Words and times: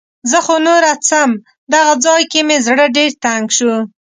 زه 0.31 0.37
خو 0.45 0.55
نوره 0.67 0.91
څم. 1.07 1.29
دغه 1.73 1.93
ځای 2.05 2.21
کې 2.31 2.39
مې 2.47 2.57
زړه 2.67 2.85
ډېر 2.97 3.11
تنګ 3.25 3.45
شو. 3.57 3.73